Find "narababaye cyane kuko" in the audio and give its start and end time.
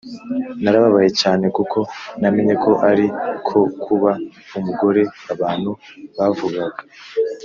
0.61-1.79